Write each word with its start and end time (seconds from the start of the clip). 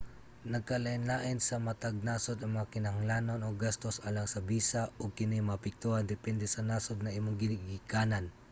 nagkalain-lain 0.53 1.39
sa 1.47 1.55
matag 1.65 1.95
nasod 2.07 2.37
ang 2.39 2.51
mga 2.57 2.71
kinahanglanon 2.73 3.43
ug 3.47 3.61
gastos 3.65 3.97
alang 4.07 4.27
sa 4.29 4.41
bisa 4.51 4.81
ug 5.01 5.15
kini 5.19 5.39
maapektuhan 5.47 6.09
depende 6.13 6.45
sa 6.49 6.61
nasod 6.69 6.97
na 7.01 7.15
imong 7.17 7.37
gigikanan 7.43 8.25